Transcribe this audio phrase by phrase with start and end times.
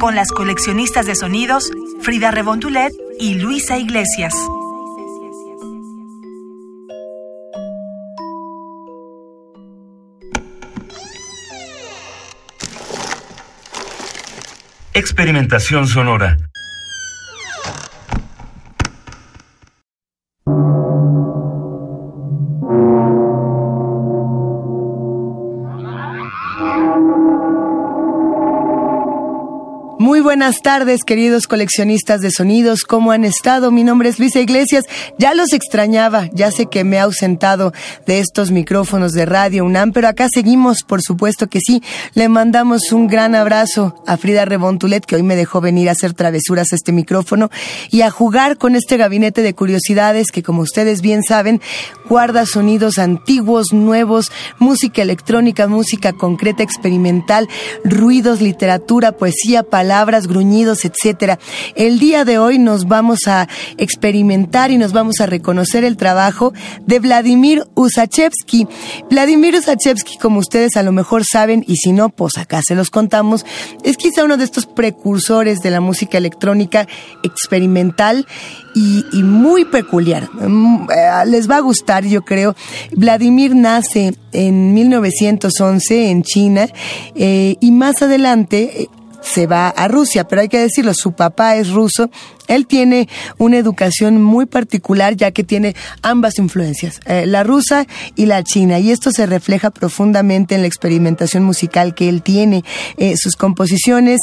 [0.00, 1.70] Con las coleccionistas de sonidos
[2.00, 4.32] Frida Rebontulet y Luisa Iglesias.
[14.94, 16.38] Experimentación sonora.
[30.20, 32.82] Muy buenas tardes, queridos coleccionistas de sonidos.
[32.82, 33.70] ¿Cómo han estado?
[33.70, 34.84] Mi nombre es Luisa Iglesias.
[35.16, 36.28] Ya los extrañaba.
[36.34, 37.72] Ya sé que me he ausentado
[38.04, 41.82] de estos micrófonos de Radio UNAM, pero acá seguimos, por supuesto que sí.
[42.12, 46.12] Le mandamos un gran abrazo a Frida Rebontulet, que hoy me dejó venir a hacer
[46.12, 47.50] travesuras a este micrófono
[47.90, 51.62] y a jugar con este gabinete de curiosidades que, como ustedes bien saben,
[52.10, 57.48] guarda sonidos antiguos, nuevos, música electrónica, música concreta, experimental,
[57.84, 61.38] ruidos, literatura, poesía, palabras gruñidos, etcétera.
[61.74, 66.52] El día de hoy nos vamos a experimentar y nos vamos a reconocer el trabajo
[66.86, 68.66] de Vladimir Usachevsky.
[69.10, 72.90] Vladimir Usachevsky, como ustedes a lo mejor saben, y si no, pues acá se los
[72.90, 73.44] contamos,
[73.84, 76.86] es quizá uno de estos precursores de la música electrónica
[77.22, 78.26] experimental
[78.74, 80.28] y, y muy peculiar.
[80.32, 82.54] Mm, eh, Les va a gustar, yo creo.
[82.92, 86.68] Vladimir nace en 1911 en China
[87.14, 88.88] eh, y más adelante eh,
[89.20, 92.10] se va a Rusia, pero hay que decirlo, su papá es ruso.
[92.48, 97.86] Él tiene una educación muy particular ya que tiene ambas influencias, eh, la rusa
[98.16, 102.64] y la china, y esto se refleja profundamente en la experimentación musical que él tiene.
[102.96, 104.20] Eh, sus composiciones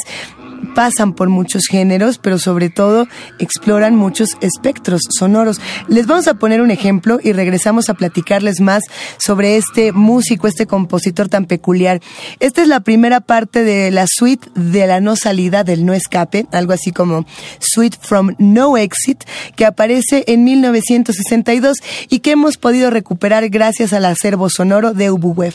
[0.74, 3.06] pasan por muchos géneros, pero sobre todo
[3.38, 5.60] exploran muchos espectros sonoros.
[5.88, 8.82] Les vamos a poner un ejemplo y regresamos a platicarles más
[9.18, 12.00] sobre este músico, este compositor tan peculiar.
[12.40, 16.46] Esta es la primera parte de la suite de la no salida, del no escape,
[16.52, 17.26] algo así como
[17.60, 19.24] Suite from No Exit,
[19.56, 25.54] que aparece en 1962 y que hemos podido recuperar gracias al acervo sonoro de UbuWeb.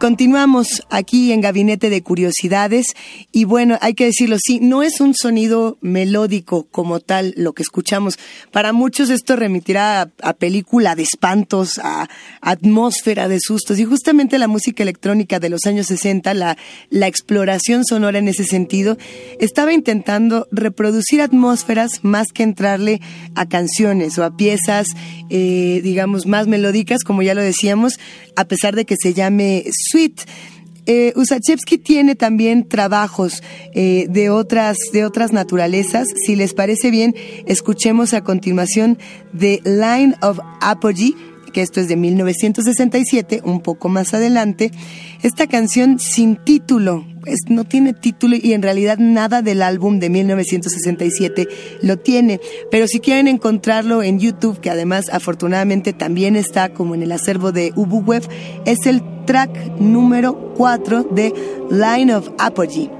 [0.00, 2.94] Continuamos aquí en Gabinete de Curiosidades
[3.32, 7.62] y bueno, hay que decirlo, sí, no es un sonido melódico como tal lo que
[7.62, 8.18] escuchamos.
[8.50, 12.08] Para muchos esto remitirá a, película de espantos, a,
[12.40, 16.56] atmósfera de sustos y justamente la música electrónica de los años 60, la,
[17.06, 18.96] exploración sonora en ese sentido,
[19.38, 23.02] estaba intentando reproducir atmósferas más que entrarle
[23.34, 24.86] a canciones o a piezas,
[25.28, 27.98] eh, digamos, más melódicas, como ya lo decíamos,
[28.34, 30.24] a pesar de que se llame suite.
[30.86, 33.42] Eh, Usachevsky tiene también trabajos
[33.74, 36.08] eh, de, otras, de otras naturalezas.
[36.26, 37.14] Si les parece bien,
[37.46, 38.98] escuchemos a continuación
[39.38, 41.14] The Line of Apogee,
[41.52, 44.70] que esto es de 1967, un poco más adelante.
[45.22, 47.04] Esta canción sin título,
[47.48, 51.46] no tiene título y en realidad nada del álbum de 1967
[51.82, 52.40] lo tiene.
[52.70, 57.52] Pero si quieren encontrarlo en YouTube, que además afortunadamente también está como en el acervo
[57.52, 58.22] de UbuWeb,
[58.64, 61.32] es el track número 4 de
[61.70, 62.99] Line of Apogee.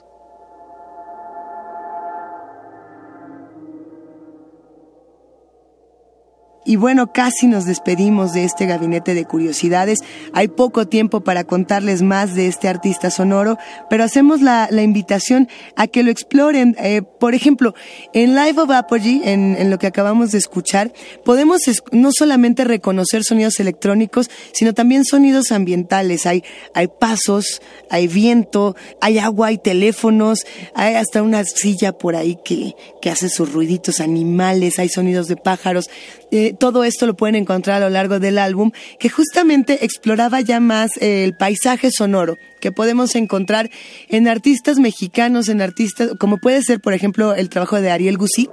[6.63, 9.99] Y bueno, casi nos despedimos de este gabinete de curiosidades.
[10.31, 13.57] Hay poco tiempo para contarles más de este artista sonoro,
[13.89, 16.75] pero hacemos la, invitación a que lo exploren.
[16.79, 17.73] Eh, por ejemplo,
[18.13, 20.93] en Live of Apogee, en, lo que acabamos de escuchar,
[21.25, 26.27] podemos no solamente reconocer sonidos electrónicos, sino también sonidos ambientales.
[26.27, 26.43] Hay,
[26.75, 32.75] hay pasos, hay viento, hay agua, hay teléfonos, hay hasta una silla por ahí que,
[33.01, 35.89] que hace sus ruiditos animales, hay sonidos de pájaros.
[36.33, 40.59] Eh, todo esto lo pueden encontrar a lo largo del álbum, que justamente exploraba ya
[40.59, 43.69] más el paisaje sonoro que podemos encontrar
[44.07, 48.51] en artistas mexicanos, en artistas, como puede ser, por ejemplo, el trabajo de Ariel Gusic,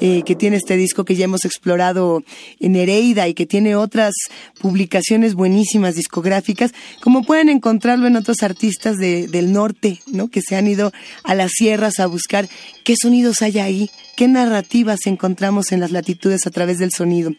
[0.00, 2.22] eh, que tiene este disco que ya hemos explorado
[2.60, 4.14] en Nereida y que tiene otras
[4.60, 6.72] publicaciones buenísimas discográficas,
[7.02, 10.28] como pueden encontrarlo en otros artistas del norte, ¿no?
[10.28, 10.92] Que se han ido
[11.24, 12.48] a las sierras a buscar
[12.84, 17.32] qué sonidos hay ahí, qué narrativas encontramos en las latitudes a través del sonido.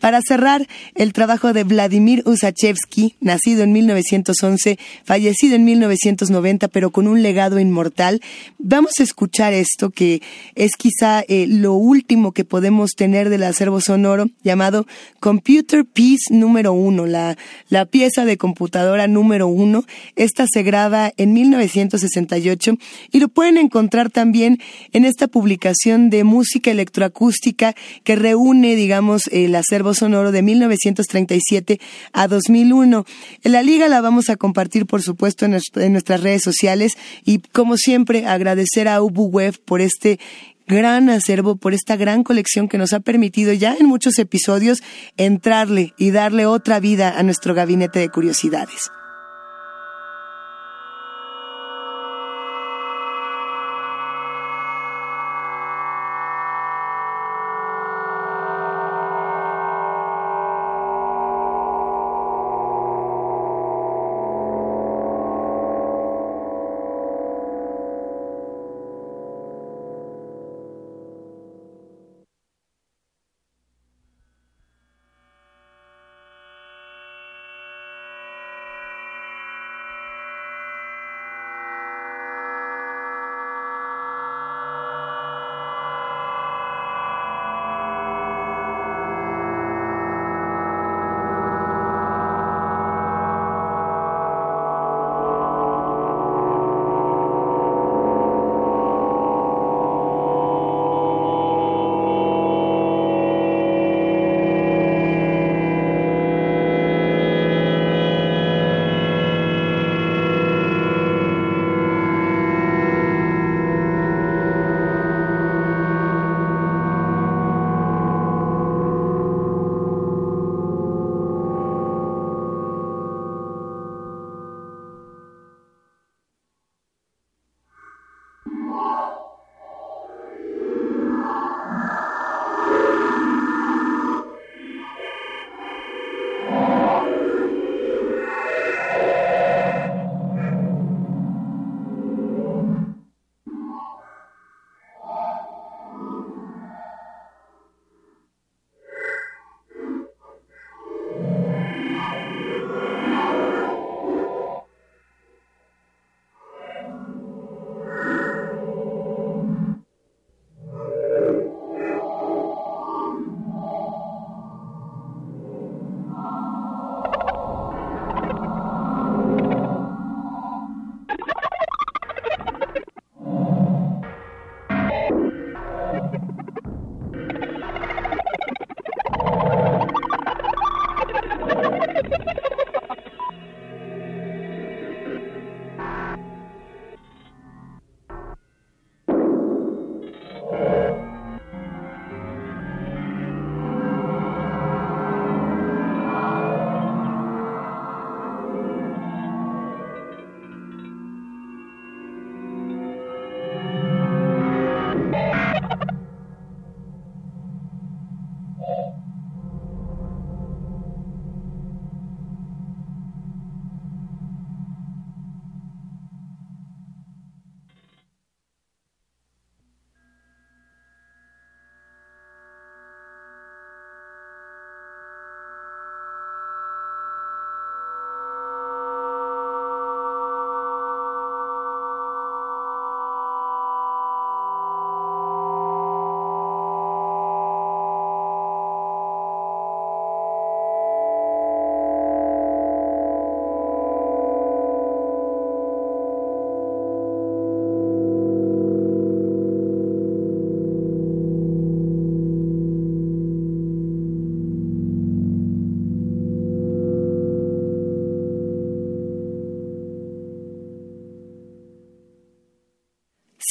[0.00, 7.06] Para cerrar, el trabajo de Vladimir Usachevsky, nacido en 1911, fallecido en 1990, pero con
[7.06, 8.20] un legado inmortal,
[8.58, 10.22] vamos a escuchar esto que
[10.54, 14.86] es quizá eh, lo último que podemos tener del acervo sonoro llamado
[15.20, 17.36] Computer Piece número uno, la,
[17.68, 19.84] la pieza de computadora número uno.
[20.16, 22.78] Esta se graba en 1968
[23.12, 24.58] y lo pueden encontrar también
[24.92, 27.74] en esta publicación de música electroacústica
[28.04, 31.80] que reúne, digamos, el acervo sonoro de 1937
[32.12, 33.04] a 2001.
[33.44, 38.26] La liga la vamos a compartir, por supuesto, en, nuestras redes sociales y, como siempre,
[38.26, 40.18] agradecer a UbuWeb por este
[40.66, 44.82] gran acervo, por esta gran colección que nos ha permitido ya en muchos episodios
[45.16, 48.90] entrarle y darle otra vida a nuestro gabinete de curiosidades.